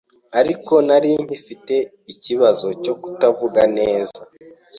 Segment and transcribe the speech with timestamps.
[0.39, 1.75] ariko nari nkifite
[2.13, 4.19] ikibazo cyo kutavuga neza